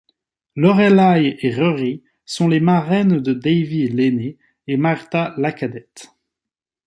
Lorelai 0.55 1.37
et 1.45 1.53
Rory 1.53 2.01
sont 2.25 2.47
les 2.47 2.59
marraines 2.59 3.19
de 3.19 3.33
Davy 3.35 3.87
l'aîné 3.87 4.39
et 4.65 4.75
Marta 4.75 5.35
la 5.37 5.51
cadette. 5.51 6.09